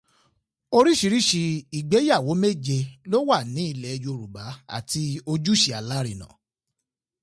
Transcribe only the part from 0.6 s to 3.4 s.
Oríṣiríṣi ìgbeyàwó méje ló wà